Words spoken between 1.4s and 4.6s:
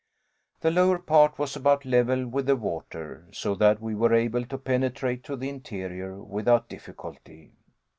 about level with the water, so that we were able to